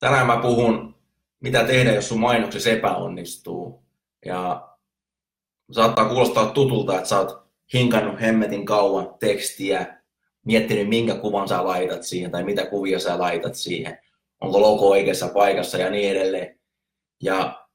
Tänään 0.00 0.26
mä 0.26 0.36
puhun, 0.36 0.94
mitä 1.40 1.64
tehdä, 1.64 1.92
jos 1.92 2.08
sun 2.08 2.20
mainoksesi 2.20 2.70
epäonnistuu. 2.70 3.82
Ja 4.26 4.68
saattaa 5.72 6.08
kuulostaa 6.08 6.46
tutulta, 6.46 6.96
että 6.96 7.08
sä 7.08 7.18
oot 7.18 7.48
hinkannut 7.74 8.20
hemmetin 8.20 8.66
kauan 8.66 9.14
tekstiä, 9.20 10.02
miettinyt 10.44 10.88
minkä 10.88 11.14
kuvan 11.14 11.48
sä 11.48 11.64
laitat 11.64 12.02
siihen 12.02 12.30
tai 12.30 12.44
mitä 12.44 12.66
kuvia 12.66 12.98
sä 12.98 13.18
laitat 13.18 13.54
siihen, 13.54 13.98
onko 14.40 14.60
logo 14.60 14.88
oikeassa 14.88 15.28
paikassa 15.28 15.78
ja 15.78 15.90
niin 15.90 16.10
edelleen. 16.10 16.60
Ja 17.22 17.66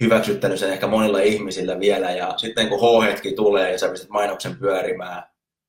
hyväksyttänyt 0.00 0.58
sen 0.58 0.72
ehkä 0.72 0.86
monilla 0.86 1.20
ihmisillä 1.20 1.80
vielä 1.80 2.10
ja 2.10 2.34
sitten 2.36 2.68
kun 2.68 2.80
H-hetki 2.80 3.32
tulee 3.32 3.72
ja 3.72 3.78
sä 3.78 3.88
pistät 3.88 4.10
mainoksen 4.10 4.56
pyörimään 4.56 5.22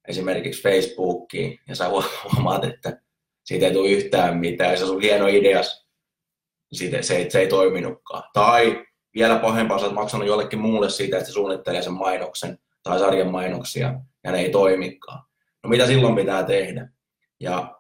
esimerkiksi 0.07 0.63
Facebookiin 0.63 1.59
ja 1.67 1.75
sä 1.75 1.89
huomaat, 1.89 2.65
että 2.65 3.01
siitä 3.45 3.65
ei 3.65 3.73
tule 3.73 3.89
yhtään 3.89 4.37
mitään 4.37 4.77
se 4.77 4.85
on 4.85 5.01
hieno 5.01 5.27
ideas, 5.27 5.87
siitä, 6.73 7.01
se, 7.01 7.15
ei, 7.15 7.31
se 7.31 7.39
ei 7.39 7.47
toiminutkaan. 7.47 8.23
Tai 8.33 8.85
vielä 9.15 9.39
pahempaa, 9.39 9.79
sä 9.79 9.85
oot 9.85 9.93
maksanut 9.93 10.27
jollekin 10.27 10.59
muulle 10.59 10.89
siitä, 10.89 11.17
että 11.17 11.27
se 11.27 11.33
suunnittelee 11.33 11.81
sen 11.81 11.93
mainoksen 11.93 12.57
tai 12.83 12.99
sarjan 12.99 13.31
mainoksia 13.31 13.93
ja 14.23 14.31
ne 14.31 14.39
ei 14.39 14.49
toimikaan. 14.49 15.23
No 15.63 15.69
mitä 15.69 15.87
silloin 15.87 16.15
pitää 16.15 16.43
tehdä? 16.43 16.89
Ja 17.39 17.79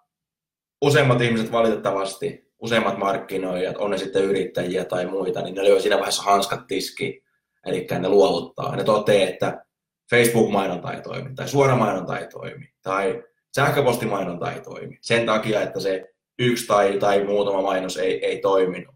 useimmat 0.81 1.21
ihmiset 1.21 1.51
valitettavasti, 1.51 2.51
useimmat 2.59 2.97
markkinoijat, 2.97 3.77
on 3.77 3.91
ne 3.91 3.97
sitten 3.97 4.23
yrittäjiä 4.23 4.85
tai 4.85 5.05
muita, 5.05 5.41
niin 5.41 5.55
ne 5.55 5.63
lyö 5.63 5.79
siinä 5.79 5.97
vaiheessa 5.97 6.23
hanskat 6.23 6.67
tiski, 6.67 7.23
eli 7.65 7.87
ne 7.99 8.09
luovuttaa. 8.09 8.75
Ne 8.75 8.83
toteaa, 8.83 9.29
että 9.29 9.65
Facebook-mainonta 10.09 10.93
ei 10.93 11.01
toimi, 11.01 11.35
tai 11.35 11.47
suoramainonta 11.47 12.19
ei 12.19 12.27
toimi, 12.27 12.69
tai 12.81 13.23
sähköpostimainonta 13.55 14.51
ei 14.51 14.61
toimi. 14.61 14.97
Sen 15.01 15.25
takia, 15.25 15.61
että 15.61 15.79
se 15.79 16.13
yksi 16.39 16.67
tai, 16.67 16.99
tai 16.99 17.23
muutama 17.23 17.61
mainos 17.61 17.97
ei, 17.97 18.25
ei 18.25 18.39
toiminut. 18.39 18.95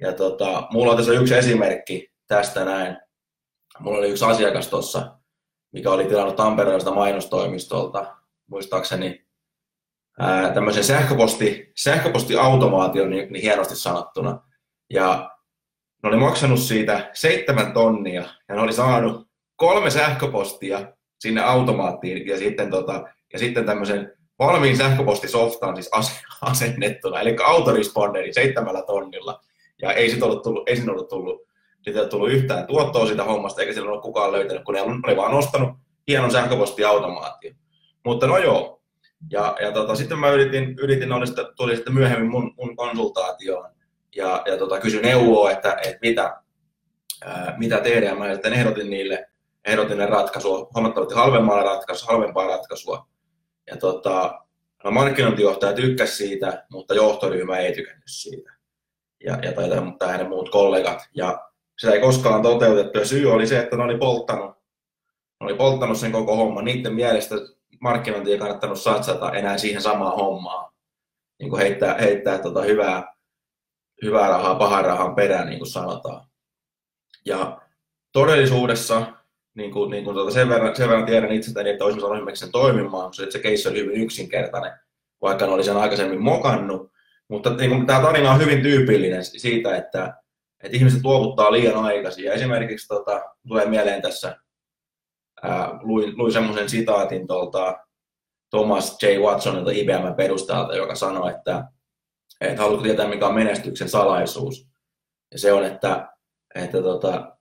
Ja 0.00 0.12
tota, 0.12 0.68
mulla 0.70 0.90
on 0.90 0.96
tässä 0.96 1.12
yksi 1.12 1.34
esimerkki 1.34 2.08
tästä 2.26 2.64
näin. 2.64 2.96
Mulla 3.78 3.98
oli 3.98 4.10
yksi 4.10 4.24
asiakas 4.24 4.68
tuossa, 4.68 5.18
mikä 5.72 5.90
oli 5.90 6.04
tilannut 6.04 6.36
Tampereelta 6.36 6.94
mainostoimistolta, 6.94 8.16
muistaakseni 8.46 9.26
ää, 10.18 10.54
tämmöisen 10.54 10.84
sähköposti, 10.84 11.72
sähköpostiautomaation 11.76 13.10
niin, 13.10 13.32
niin 13.32 13.42
hienosti 13.42 13.76
sanottuna. 13.76 14.40
Ja 14.90 15.30
ne 16.02 16.08
oli 16.08 16.16
maksanut 16.16 16.60
siitä 16.60 17.10
seitsemän 17.12 17.72
tonnia 17.72 18.24
ja 18.48 18.54
ne 18.54 18.60
oli 18.60 18.72
saanut 18.72 19.28
kolme 19.56 19.90
sähköpostia 19.90 20.92
sinne 21.20 21.42
automaattiin 21.42 22.26
ja 22.26 22.38
sitten, 22.38 22.70
tota, 22.70 23.04
ja 23.34 23.38
sitten 23.38 23.66
tämmöisen 23.66 24.12
valmiin 24.38 24.76
sähköpostisoftaan 24.76 25.76
siis 25.76 25.90
asennettuna, 26.50 27.20
eli 27.20 27.36
autorisponderi 27.44 28.32
seitsemällä 28.32 28.82
tonnilla. 28.82 29.40
Ja 29.82 29.92
ei 29.92 30.10
sitten 30.10 30.28
ollut 30.28 30.42
tullut, 30.42 30.68
ei 30.68 30.82
ollut 30.90 31.08
tullut, 31.08 31.42
siitä 31.82 32.00
ei 32.00 32.08
tullut 32.08 32.30
yhtään 32.30 32.66
tuottoa 32.66 33.06
siitä 33.06 33.24
hommasta, 33.24 33.60
eikä 33.60 33.72
sillä 33.72 33.90
ole 33.90 34.02
kukaan 34.02 34.32
löytänyt, 34.32 34.64
kun 34.64 34.74
ne 34.74 34.80
oli 34.82 35.16
vaan 35.16 35.32
nostanut 35.32 35.70
hienon 36.08 36.30
sähköpostiautomaatio. 36.30 37.52
Mutta 38.04 38.26
no 38.26 38.38
joo. 38.38 38.82
Ja, 39.30 39.56
ja 39.60 39.72
tota, 39.72 39.94
sitten 39.94 40.18
mä 40.18 40.30
yritin, 40.30 40.74
yritin 40.78 41.12
oli 41.12 41.26
sitten, 41.26 41.46
tuli 41.56 41.76
sitten 41.76 41.94
myöhemmin 41.94 42.30
mun, 42.30 42.54
mun 42.56 42.76
konsultaatioon 42.76 43.70
ja, 44.16 44.42
ja 44.46 44.56
tota, 44.58 44.80
kysyin 44.80 45.02
neuvoa, 45.02 45.50
että, 45.50 45.76
että 45.82 45.98
mitä, 46.02 46.36
ää, 47.24 47.54
mitä 47.58 47.80
tehdä. 47.80 48.06
Ja 48.06 48.14
mä 48.14 48.32
sitten 48.32 48.52
ehdotin 48.52 48.90
niille, 48.90 49.26
ehdotin 49.64 49.98
ne 49.98 50.06
ratkaisua, 50.06 50.68
huomattavasti 50.74 51.14
halvemmalla 51.14 51.62
ratkaisua, 51.62 52.12
halvempaa 52.12 52.46
ratkaisua 52.46 53.13
ja 53.66 53.76
tota, 53.76 54.40
no 54.84 54.90
markkinointijohtaja 54.90 55.72
tykkäsi 55.72 56.16
siitä, 56.16 56.66
mutta 56.70 56.94
johtoryhmä 56.94 57.58
ei 57.58 57.74
tykännyt 57.74 58.04
siitä. 58.06 58.52
Ja, 59.24 59.38
ja 59.42 59.52
tai, 59.52 59.68
tai 59.98 60.12
hänen 60.12 60.28
muut 60.28 60.50
kollegat. 60.50 61.08
Ja 61.14 61.48
sitä 61.78 61.92
ei 61.92 62.00
koskaan 62.00 62.42
toteutettu. 62.42 62.98
Ja 62.98 63.06
syy 63.06 63.32
oli 63.32 63.46
se, 63.46 63.58
että 63.58 63.76
ne 63.76 63.82
oli 63.82 63.98
polttanut, 63.98 64.50
ne 65.40 65.46
oli 65.46 65.54
polttanut 65.54 65.98
sen 65.98 66.12
koko 66.12 66.36
homman. 66.36 66.64
Niiden 66.64 66.94
mielestä 66.94 67.34
markkinointi 67.80 68.32
ei 68.32 68.38
kannattanut 68.38 68.80
satsata 68.80 69.32
enää 69.32 69.58
siihen 69.58 69.82
samaan 69.82 70.16
hommaan. 70.16 70.72
Niin 71.38 71.50
kuin 71.50 71.62
heittää, 71.62 71.94
heittää 71.94 72.38
tota 72.38 72.62
hyvää, 72.62 73.14
hyvää 74.02 74.28
rahaa 74.28 74.54
pahan 74.54 74.84
rahan 74.84 75.14
perään, 75.14 75.46
niin 75.46 75.58
kuin 75.58 75.70
sanotaan. 75.70 76.26
Ja 77.24 77.60
todellisuudessa 78.12 79.06
niin 79.54 79.72
kuin, 79.72 79.90
niin 79.90 80.04
kuin 80.04 80.14
tuota 80.14 80.30
sen, 80.30 80.48
verran, 80.48 80.76
sen 80.76 80.88
verran 80.88 81.06
tiedän 81.06 81.32
itsestäni, 81.32 81.70
että 81.70 81.84
olisin 81.84 82.00
saanut 82.00 82.34
sen 82.34 82.52
toimimaan, 82.52 83.06
koska 83.06 83.26
se 83.30 83.38
case 83.38 83.68
oli 83.68 83.78
hyvin 83.78 84.02
yksinkertainen, 84.02 84.72
vaikka 85.22 85.46
ne 85.46 85.52
oli 85.52 85.64
sen 85.64 85.76
aikaisemmin 85.76 86.22
mokannut. 86.22 86.92
Mutta 87.28 87.54
niin 87.54 87.70
kuin, 87.70 87.86
tämä 87.86 88.00
tarina 88.00 88.30
on 88.30 88.40
hyvin 88.40 88.62
tyypillinen 88.62 89.24
siitä, 89.24 89.76
että, 89.76 90.14
että 90.62 90.76
ihmiset 90.76 91.04
luovuttaa 91.04 91.52
liian 91.52 91.84
aikaisin. 91.84 92.24
Ja 92.24 92.32
esimerkiksi 92.32 92.88
tota, 92.88 93.22
tulee 93.48 93.66
mieleen 93.66 94.02
tässä, 94.02 94.36
ää, 95.42 95.78
luin, 95.82 96.18
luin 96.18 96.32
semmoisen 96.32 96.68
sitaatin 96.68 97.26
tuolta 97.26 97.78
Thomas 98.50 98.98
J. 99.02 99.06
Watsonilta 99.06 99.70
IBM 99.70 100.14
perustajalta, 100.16 100.76
joka 100.76 100.94
sanoi, 100.94 101.30
että, 101.30 101.64
että 102.40 102.62
haluatko 102.62 102.82
tietää, 102.82 103.08
mikä 103.08 103.26
on 103.26 103.34
menestyksen 103.34 103.88
salaisuus. 103.88 104.68
Ja 105.32 105.38
se 105.38 105.52
on, 105.52 105.64
että, 105.64 106.08
että 106.54 106.82
tota, 106.82 107.36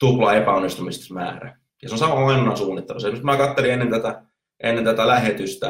tupla 0.00 0.34
epäonnistumismäärä. 0.34 1.58
Ja 1.82 1.88
se 1.88 1.94
on 1.94 1.98
sama 1.98 2.20
mainonnan 2.20 2.56
suunnittelu. 2.56 2.98
Esimerkiksi 2.98 3.24
mä 3.24 3.36
katselin 3.36 3.72
ennen 3.72 3.90
tätä, 3.90 4.22
ennen 4.62 4.84
tätä 4.84 5.06
lähetystä, 5.06 5.68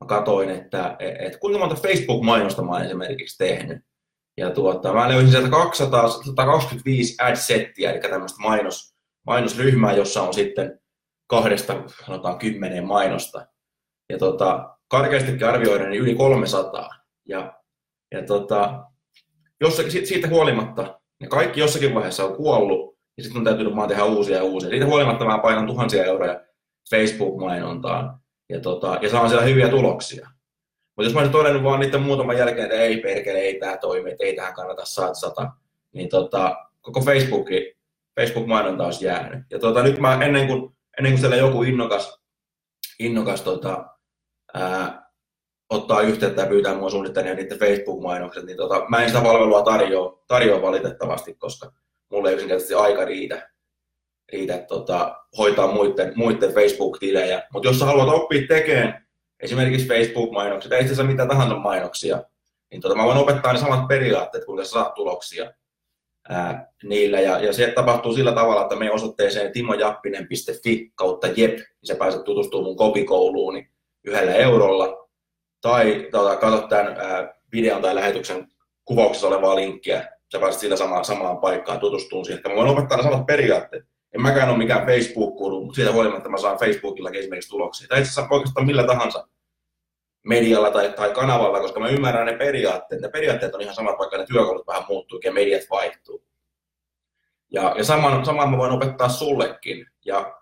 mä 0.00 0.06
katsoin, 0.06 0.50
että, 0.50 0.96
että 0.98 1.38
kuinka 1.38 1.58
monta 1.58 1.74
Facebook-mainosta 1.74 2.62
mä 2.62 2.72
olen 2.72 2.86
esimerkiksi 2.86 3.38
tehnyt. 3.38 3.78
Ja 4.36 4.50
tuota, 4.50 4.92
mä 4.92 5.08
löysin 5.08 5.30
sieltä 5.30 5.50
200, 5.50 6.08
125 6.08 7.16
ad-settiä, 7.22 7.92
eli 7.92 8.00
tämmöistä 8.00 8.42
mainos, 8.42 8.94
mainosryhmää, 9.26 9.92
jossa 9.92 10.22
on 10.22 10.34
sitten 10.34 10.80
kahdesta, 11.26 11.82
sanotaan 12.06 12.38
kymmeneen 12.38 12.86
mainosta. 12.86 13.46
Ja 14.12 14.18
tota, 14.18 14.76
karkeastikin 14.88 15.48
arvioiden 15.48 15.90
niin 15.90 16.02
yli 16.02 16.14
300. 16.14 16.90
Ja, 17.28 17.60
ja 18.12 18.22
tota, 18.22 18.84
jossakin, 19.60 20.06
siitä 20.06 20.28
huolimatta, 20.28 21.00
ne 21.20 21.28
kaikki 21.28 21.60
jossakin 21.60 21.94
vaiheessa 21.94 22.24
on 22.24 22.36
kuollut, 22.36 22.87
ja 23.18 23.24
sitten 23.24 23.38
on 23.38 23.44
täytynyt 23.44 23.76
vaan 23.76 23.88
tehdä 23.88 24.04
uusia 24.04 24.36
ja 24.36 24.44
uusia. 24.44 24.70
Siitä 24.70 24.86
huolimatta 24.86 25.24
mä 25.24 25.38
painan 25.38 25.66
tuhansia 25.66 26.04
euroja 26.04 26.40
Facebook-mainontaan 26.90 28.20
ja, 28.48 28.60
tota, 28.60 28.98
ja 29.02 29.10
saan 29.10 29.28
siellä 29.28 29.44
hyviä 29.44 29.68
tuloksia. 29.68 30.28
Mutta 30.96 31.06
jos 31.06 31.14
mä 31.14 31.20
olisin 31.20 31.32
todennut 31.32 31.62
vaan 31.62 31.80
niiden 31.80 32.02
muutaman 32.02 32.38
jälkeen, 32.38 32.64
että 32.64 32.76
ei 32.76 32.96
perkele, 32.96 33.38
ei 33.38 33.58
tämä 33.60 33.76
toimi, 33.76 34.10
että 34.10 34.24
ei 34.24 34.36
tähän 34.36 34.54
kannata 34.54 34.84
satsata, 34.84 35.50
niin 35.94 36.08
tota, 36.08 36.56
koko 36.80 37.00
Facebooki, 37.00 37.78
Facebook-mainonta 38.20 38.84
olisi 38.84 39.04
jäänyt. 39.04 39.44
Ja 39.50 39.58
tota, 39.58 39.82
nyt 39.82 39.98
mä 39.98 40.24
ennen 40.24 40.46
kuin, 40.46 40.76
ennen 40.98 41.12
kuin 41.12 41.20
siellä 41.20 41.36
joku 41.36 41.62
innokas, 41.62 42.20
innokas 42.98 43.42
tota, 43.42 43.86
ää, 44.54 45.10
ottaa 45.70 46.00
yhteyttä 46.00 46.42
ja 46.42 46.48
pyytää 46.48 46.74
mua 46.74 46.90
suunnittelemaan 46.90 47.36
niiden 47.36 47.58
Facebook-mainokset, 47.58 48.44
niin 48.44 48.56
tota, 48.56 48.84
mä 48.88 49.02
en 49.02 49.08
sitä 49.08 49.22
palvelua 49.22 49.62
tarjoa, 49.62 50.24
tarjoa 50.28 50.62
valitettavasti, 50.62 51.34
koska 51.34 51.72
mulle 52.10 52.28
ei 52.28 52.34
yksinkertaisesti 52.34 52.74
aika 52.74 53.04
riitä, 53.04 53.50
riitä 54.32 54.58
tota, 54.58 55.16
hoitaa 55.38 55.72
muiden, 55.72 56.12
muiden 56.16 56.54
Facebook-tilejä. 56.54 57.42
Mutta 57.52 57.68
jos 57.68 57.78
sä 57.78 57.84
haluat 57.84 58.08
oppia 58.08 58.46
tekemään 58.48 59.06
esimerkiksi 59.40 59.88
Facebook-mainoksia 59.88 60.70
tai 60.70 60.80
itse 60.80 60.92
asiassa 60.92 61.10
mitä 61.10 61.26
tahansa 61.26 61.56
mainoksia, 61.56 62.22
niin 62.70 62.80
tota, 62.80 62.94
mä 62.94 63.04
voin 63.04 63.18
opettaa 63.18 63.52
ne 63.52 63.58
samat 63.58 63.88
periaatteet, 63.88 64.44
kuinka 64.44 64.64
sä 64.64 64.70
saat 64.70 64.94
tuloksia 64.94 65.52
ää, 66.28 66.72
niillä. 66.82 67.20
Ja, 67.20 67.38
ja 67.38 67.52
se 67.52 67.72
tapahtuu 67.74 68.12
sillä 68.12 68.32
tavalla, 68.32 68.62
että 68.62 68.76
me 68.76 68.92
osoitteeseen 68.92 69.52
timojappinen.fi 69.52 70.92
kautta 70.94 71.26
jep, 71.26 71.56
niin 71.56 71.86
sä 71.86 71.94
pääset 71.94 72.24
tutustumaan 72.24 72.64
mun 72.64 72.76
kopikouluun 72.76 73.64
yhdellä 74.04 74.34
eurolla. 74.34 75.08
Tai 75.60 76.08
tota, 76.10 76.36
katsot 76.36 76.68
tämän 76.68 76.96
ää, 76.98 77.34
videon 77.52 77.82
tai 77.82 77.94
lähetyksen 77.94 78.48
kuvauksessa 78.84 79.28
olevaa 79.28 79.56
linkkiä, 79.56 80.17
sä 80.32 80.38
pääset 80.38 80.60
sillä 80.60 80.76
samaan, 80.76 81.04
samaan 81.04 81.38
paikkaan 81.38 81.80
tutustumaan 81.80 82.24
siihen. 82.24 82.42
Mä 82.48 82.54
voin 82.54 82.68
opettaa 82.68 82.96
ne 82.96 83.02
samat 83.02 83.26
periaatteet. 83.26 83.84
En 84.14 84.22
mäkään 84.22 84.48
ole 84.48 84.58
mikään 84.58 84.86
Facebook-kuru, 84.86 85.60
mutta 85.60 85.76
siitä 85.76 85.92
huolimatta 85.92 86.28
mä 86.28 86.38
saan 86.38 86.58
Facebookilla 86.58 87.10
esimerkiksi 87.10 87.50
tuloksia. 87.50 87.88
Tai 87.88 87.98
itse 87.98 88.10
asiassa 88.10 88.34
oikeastaan 88.34 88.66
millä 88.66 88.86
tahansa 88.86 89.28
medialla 90.26 90.70
tai, 90.70 90.92
tai 90.92 91.10
kanavalla, 91.10 91.60
koska 91.60 91.80
mä 91.80 91.88
ymmärrän 91.88 92.26
ne 92.26 92.36
periaatteet. 92.36 93.00
Ne 93.00 93.08
periaatteet 93.08 93.54
on 93.54 93.60
ihan 93.60 93.74
samat, 93.74 93.98
vaikka 93.98 94.18
ne 94.18 94.26
työkalut 94.26 94.66
vähän 94.66 94.84
muuttuu 94.88 95.20
ja 95.24 95.32
mediat 95.32 95.62
vaihtuu. 95.70 96.24
Ja, 97.50 97.74
ja 97.76 97.84
saman, 97.84 98.24
saman 98.24 98.50
mä 98.50 98.58
voin 98.58 98.72
opettaa 98.72 99.08
sullekin. 99.08 99.86
Ja, 100.04 100.34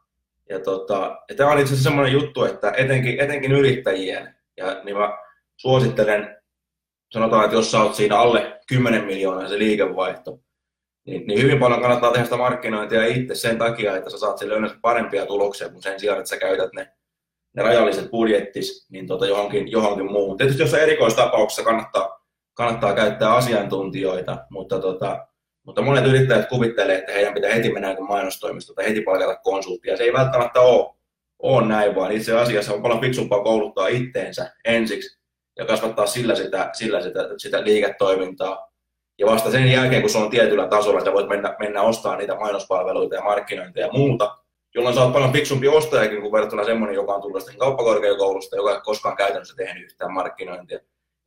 ja, 0.48 0.60
tota, 0.60 1.22
ja 1.28 1.34
tämä 1.34 1.50
on 1.50 1.58
itse 1.58 1.72
asiassa 1.72 1.90
semmoinen 1.90 2.12
juttu, 2.12 2.44
että 2.44 2.72
etenkin, 2.76 3.20
etenkin 3.20 3.52
yrittäjien, 3.52 4.34
ja 4.56 4.80
niin 4.84 4.96
mä 4.96 5.18
suosittelen, 5.56 6.35
sanotaan, 7.12 7.44
että 7.44 7.56
jos 7.56 7.70
sä 7.70 7.82
oot 7.82 7.94
siinä 7.94 8.18
alle 8.18 8.60
10 8.68 9.04
miljoonaa 9.04 9.48
se 9.48 9.58
liikevaihto, 9.58 10.38
niin, 11.06 11.26
niin 11.26 11.42
hyvin 11.42 11.58
paljon 11.58 11.80
kannattaa 11.80 12.12
tehdä 12.12 12.24
sitä 12.24 12.36
markkinointia 12.36 13.06
itse 13.06 13.34
sen 13.34 13.58
takia, 13.58 13.96
että 13.96 14.10
sä 14.10 14.18
saat 14.18 14.38
sille 14.38 14.54
yleensä 14.54 14.76
parempia 14.82 15.26
tuloksia 15.26 15.68
kuin 15.68 15.82
sen 15.82 16.00
sijaan, 16.00 16.18
että 16.18 16.28
sä 16.28 16.36
käytät 16.36 16.72
ne, 16.72 16.88
ne 17.56 17.62
rajalliset 17.62 18.10
budjettis 18.10 18.86
niin 18.90 19.06
tota 19.06 19.26
johonkin, 19.26 19.70
johonkin 19.70 20.12
muuhun. 20.12 20.36
Tietysti 20.36 20.62
jossain 20.62 20.82
erikoistapauksessa 20.82 21.62
kannattaa, 21.62 22.20
kannattaa 22.54 22.94
käyttää 22.94 23.34
asiantuntijoita, 23.34 24.46
mutta, 24.50 24.80
tota, 24.80 25.26
mutta 25.66 25.82
monet 25.82 26.06
yrittäjät 26.06 26.48
kuvittelee, 26.48 26.98
että 26.98 27.12
heidän 27.12 27.34
pitää 27.34 27.54
heti 27.54 27.72
mennä 27.72 27.96
mainostoimistoon 28.00 28.74
tai 28.76 28.84
heti 28.84 29.00
palkata 29.00 29.36
konsulttia. 29.36 29.96
Se 29.96 30.04
ei 30.04 30.12
välttämättä 30.12 30.60
ole, 30.60 30.94
ole 31.38 31.68
näin, 31.68 31.94
vaan 31.94 32.12
itse 32.12 32.38
asiassa 32.38 32.74
on 32.74 32.82
paljon 32.82 33.00
fiksumpaa 33.00 33.42
kouluttaa 33.42 33.88
itteensä 33.88 34.54
ensiksi 34.64 35.25
ja 35.56 35.64
kasvattaa 35.64 36.06
sillä 36.06 36.34
sitä, 36.34 36.70
sillä 36.72 37.00
sitä, 37.00 37.20
sitä 37.38 37.64
liiketoimintaa 37.64 38.70
ja 39.18 39.26
vasta 39.26 39.50
sen 39.50 39.72
jälkeen, 39.72 40.02
kun 40.02 40.10
se 40.10 40.18
on 40.18 40.30
tietyllä 40.30 40.68
tasolla, 40.68 41.04
sä 41.04 41.12
voit 41.12 41.28
mennä, 41.28 41.56
mennä 41.58 41.82
ostamaan 41.82 42.18
niitä 42.18 42.34
mainospalveluita 42.34 43.14
ja 43.14 43.22
markkinointia 43.22 43.86
ja 43.86 43.92
muuta, 43.92 44.38
jolloin 44.74 44.94
sä 44.94 45.02
oot 45.02 45.12
paljon 45.12 45.32
fiksumpi 45.32 45.68
ostajakin 45.68 46.20
kuin 46.20 46.32
verrattuna 46.32 46.64
semmoinen, 46.64 46.94
joka 46.94 47.14
on 47.14 47.22
tullut 47.22 47.44
kauppakorkeakoulusta, 47.58 48.56
joka 48.56 48.74
ei 48.74 48.80
koskaan 48.84 49.16
käytännössä 49.16 49.56
tehnyt 49.56 49.84
yhtään 49.84 50.12
markkinointia. 50.12 50.78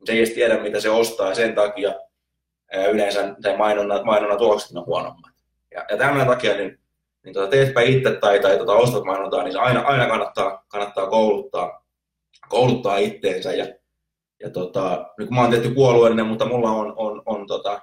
Se 0.04 0.12
ei 0.12 0.18
edes 0.18 0.30
tiedä, 0.30 0.58
mitä 0.58 0.80
se 0.80 0.90
ostaa 0.90 1.28
ja 1.28 1.34
sen 1.34 1.54
takia 1.54 1.94
yleensä 2.90 3.34
se 3.40 3.56
mainonnan, 3.56 4.06
mainonnan 4.06 4.38
tulokset 4.38 4.76
on 4.76 4.86
huonommat. 4.86 5.32
Ja, 5.74 5.84
ja 5.90 5.96
tämän 5.96 6.26
takia 6.26 6.56
niin, 6.56 6.78
niin 7.24 7.34
tuota, 7.34 7.50
teetpä 7.50 7.80
itse 7.80 8.12
tai, 8.12 8.40
tai 8.40 8.56
tuota, 8.56 8.72
ostat 8.72 9.04
mainontaa, 9.04 9.42
niin 9.42 9.52
se 9.52 9.58
aina, 9.58 9.80
aina 9.80 10.06
kannattaa, 10.06 10.64
kannattaa 10.68 11.06
kouluttaa, 11.06 11.84
kouluttaa 12.48 12.96
itteensä. 12.96 13.52
Ja 13.52 13.66
ja 14.40 14.50
tota, 14.50 15.06
kun 15.16 15.34
mä 15.34 15.40
oon 15.40 15.50
tehty 15.50 15.74
puolueellinen, 15.74 16.26
mutta 16.26 16.46
mulla 16.46 16.70
on, 16.70 16.92
on, 16.96 17.22
on 17.26 17.46
tota, 17.46 17.80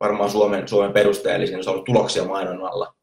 varmaan 0.00 0.30
Suomen, 0.30 0.68
Suomen 0.68 0.92
perusteellisin, 0.92 1.64
se 1.64 1.70
on 1.70 1.74
ollut 1.74 1.86
tuloksia 1.86 2.24
mainonnalla. 2.24 2.94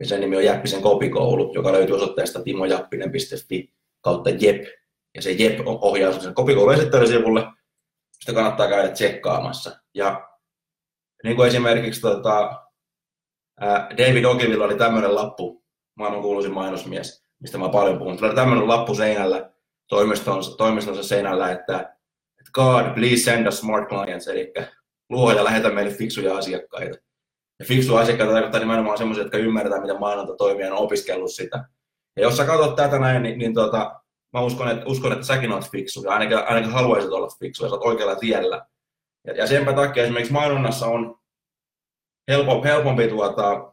Ja 0.00 0.06
sen 0.06 0.20
nimi 0.20 0.36
on 0.36 0.44
Jäppisen 0.44 0.82
kopikoulu, 0.82 1.54
joka 1.54 1.72
löytyy 1.72 1.96
osoitteesta 1.96 2.42
timojappinen.fi 2.42 3.72
kautta 4.00 4.30
JEP. 4.30 4.64
Ja 5.14 5.22
se 5.22 5.30
JEP 5.30 5.60
ohjaa 5.66 6.12
sen 6.12 6.34
kopikoulun 6.34 6.74
esittelysivulle, 6.74 7.46
sitä 8.20 8.32
kannattaa 8.32 8.68
käydä 8.68 8.88
tsekkaamassa. 8.88 9.76
Ja 9.94 10.28
niin 11.24 11.36
kuin 11.36 11.48
esimerkiksi 11.48 12.00
tota, 12.00 12.64
David 13.98 14.24
Ogilvilla 14.24 14.64
oli 14.64 14.76
tämmöinen 14.76 15.14
lappu, 15.14 15.64
maailman 15.94 16.22
kuuluisin 16.22 16.54
mainosmies, 16.54 17.24
mistä 17.40 17.58
mä 17.58 17.68
paljon 17.68 17.98
puhun. 17.98 18.24
Oli 18.24 18.34
tämmöinen 18.34 18.68
lappu 18.68 18.94
seinällä, 18.94 19.50
toimistonsa, 19.88 20.56
toimistonsa 20.56 21.02
seinällä, 21.02 21.52
että 21.52 21.97
God, 22.52 22.94
please 22.94 23.22
send 23.22 23.46
us 23.46 23.58
smart 23.58 23.88
clients, 23.88 24.28
eli 24.28 24.52
luo 25.10 25.32
ja 25.32 25.44
lähetä 25.44 25.70
meille 25.70 25.92
fiksuja 25.92 26.36
asiakkaita. 26.36 26.98
Ja 27.58 27.64
fiksuja 27.64 28.00
asiakkaita 28.00 28.32
tarkoittaa 28.32 28.60
nimenomaan 28.60 28.98
sellaisia, 28.98 29.24
jotka 29.24 29.38
ymmärretään, 29.38 29.82
miten 29.82 30.00
mainonta 30.00 30.36
toimii 30.36 30.66
ja 30.66 30.74
on 30.74 30.78
opiskellut 30.78 31.32
sitä. 31.32 31.64
Ja 32.16 32.22
jos 32.22 32.36
sä 32.36 32.44
katsot 32.44 32.76
tätä 32.76 32.98
näin, 32.98 33.22
niin, 33.22 33.38
niin 33.38 33.54
tota, 33.54 34.00
mä 34.32 34.40
uskon 34.40 34.68
että, 34.68 34.86
uskon, 34.86 35.12
että 35.12 35.26
säkin 35.26 35.52
olet 35.52 35.70
fiksu 35.70 36.04
ja 36.04 36.12
ainakin, 36.12 36.38
ainakin 36.38 36.70
haluaisit 36.70 37.10
olla 37.10 37.28
fiksu 37.40 37.64
ja 37.64 37.68
sä 37.68 37.74
oot 37.74 37.84
oikealla 37.84 38.16
tiellä. 38.16 38.66
Ja, 39.26 39.32
ja 39.32 39.46
senpä 39.46 39.72
takia 39.72 40.02
esimerkiksi 40.02 40.32
mainonnassa 40.32 40.86
on 40.86 41.18
helpompi, 42.28 42.68
helpompi 42.68 43.08
tuota, 43.08 43.72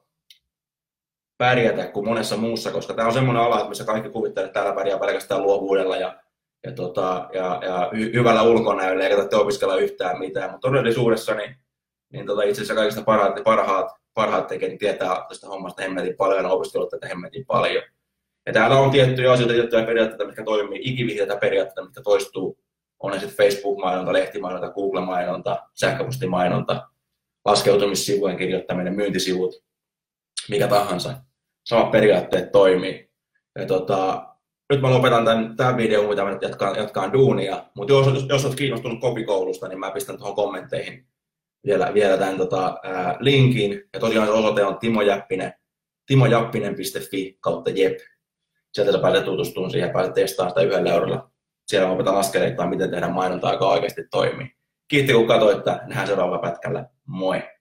pärjätä 1.37 1.87
kuin 1.87 2.07
monessa 2.07 2.37
muussa, 2.37 2.71
koska 2.71 2.93
tämä 2.93 3.07
on 3.07 3.13
semmoinen 3.13 3.43
ala, 3.43 3.69
missä 3.69 3.83
kaikki 3.83 4.09
kuvittelee, 4.09 4.47
että 4.47 4.59
täällä 4.59 4.75
pärjää 4.75 4.99
pelkästään 4.99 5.43
luovuudella 5.43 5.97
ja 5.97 6.21
ja, 6.65 6.71
tota, 6.71 7.29
ja, 7.33 7.61
ja 7.63 7.89
hy, 7.95 8.13
hyvällä 8.13 8.43
ulkonäöllä, 8.43 9.03
eikä 9.03 9.15
tarvitse 9.15 9.35
opiskella 9.35 9.75
yhtään 9.75 10.19
mitään. 10.19 10.51
Mutta 10.51 10.67
todellisuudessa 10.67 11.33
niin, 11.33 11.55
niin 12.13 12.25
tota, 12.25 12.43
itse 12.43 12.61
asiassa 12.61 12.75
kaikista 12.75 13.03
parhaat, 13.03 13.43
parhaat, 13.43 13.91
parhaat 14.13 14.47
tekee, 14.47 14.69
niin 14.69 14.79
tietää 14.79 15.25
tästä 15.29 15.47
hommasta 15.47 15.81
hemmetin 15.81 16.15
paljon 16.17 16.43
ja 16.43 16.49
opiskellut 16.49 16.89
tätä 16.89 17.07
hemmetin 17.07 17.45
paljon. 17.45 17.83
Ja 18.45 18.53
täällä 18.53 18.79
on 18.79 18.91
tiettyjä 18.91 19.31
asioita, 19.31 19.53
tiettyjä 19.53 19.85
periaatteita, 19.85 20.25
mitkä 20.25 20.43
toimii, 20.43 20.79
ikivihreitä 20.83 21.35
periaatteita, 21.35 21.83
mitkä 21.83 22.01
toistuu. 22.01 22.57
On 22.99 23.11
ne 23.11 23.19
sitten 23.19 23.37
Facebook-mainonta, 23.37 24.13
lehtimainonta, 24.13 24.71
Google-mainonta, 24.71 25.57
sähköpostimainonta, 25.73 26.89
laskeutumissivujen 27.45 28.37
kirjoittaminen, 28.37 28.95
myyntisivut, 28.95 29.63
mikä 30.49 30.67
tahansa. 30.67 31.13
Samat 31.65 31.91
periaatteet 31.91 32.51
toimii. 32.51 33.09
Ja 33.59 33.65
tota, 33.65 34.34
nyt 34.69 34.81
mä 34.81 34.89
lopetan 34.89 35.25
tämän, 35.25 35.55
tämän 35.55 35.77
videon, 35.77 36.09
mitä 36.09 36.23
mä 36.23 36.31
nyt 36.31 36.41
jatkaan, 36.41 36.75
jatkaan 36.75 37.13
duunia. 37.13 37.65
Mutta 37.75 37.93
jos, 37.93 38.07
jos, 38.07 38.25
jos 38.29 38.45
olet 38.45 38.55
kiinnostunut 38.55 39.01
kopikoulusta, 39.01 39.67
niin 39.67 39.79
mä 39.79 39.91
pistän 39.91 40.17
tuohon 40.17 40.35
kommentteihin 40.35 41.07
vielä, 41.65 41.93
vielä 41.93 42.17
tämän 42.17 42.37
tota, 42.37 42.77
ää, 42.83 43.17
linkin. 43.19 43.83
Ja 43.93 43.99
tosiaan 43.99 44.29
osoite 44.29 44.65
on 44.65 44.79
timojappinen, 44.79 45.53
timojappinen.fi 46.05 47.37
kautta 47.39 47.69
jep. 47.69 47.97
Sieltä 48.73 48.91
sä 48.91 48.99
pääset 48.99 49.25
tutustumaan 49.25 49.71
siihen, 49.71 49.89
pääset 49.89 50.13
testaamaan 50.13 50.51
sitä 50.51 50.61
yhdellä 50.61 50.93
eurolla. 50.93 51.31
Siellä 51.67 51.91
opetan 51.91 52.17
askeleittain, 52.17 52.69
miten 52.69 52.91
tehdä 52.91 53.07
mainontaa, 53.07 53.53
joka 53.53 53.67
oikeasti 53.67 54.01
toimii. 54.11 54.47
Kiitti 54.87 55.13
kun 55.13 55.27
katsoitte, 55.27 55.71
nähdään 55.71 56.07
seuraavalla 56.07 56.41
pätkällä. 56.41 56.85
Moi! 57.05 57.54